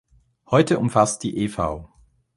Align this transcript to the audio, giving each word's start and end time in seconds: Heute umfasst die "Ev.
Heute 0.49 0.79
umfasst 0.79 1.21
die 1.21 1.37
"Ev. 1.45 1.59